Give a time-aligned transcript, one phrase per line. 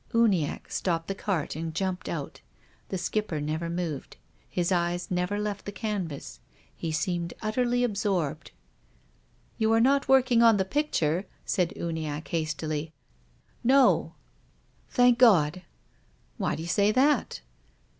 [0.15, 2.41] Uniacke stopped the cart and jumped out.
[2.89, 4.17] The Skipper never moved.
[4.49, 6.39] His eyes never left the canvas.
[6.75, 8.49] He seemed utterly absorbed."
[9.59, 12.91] You arc not working on the picture?" said Uniacke hastily."
[13.63, 14.15] No."
[14.95, 15.61] 104 TOXGUES OF CONSCIENCE." Thank God.""
[16.41, 17.41] Why d'you say that